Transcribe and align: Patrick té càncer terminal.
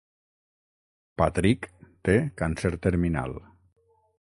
Patrick 1.21 1.69
té 2.09 2.17
càncer 2.43 2.73
terminal. 2.87 3.37